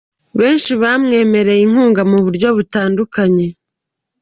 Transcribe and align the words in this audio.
Benshi 0.39 0.71
bamwereye 0.81 1.61
inkunga 1.67 2.01
mu 2.11 2.17
buryo 2.25 2.47
butandukanye. 2.57 3.47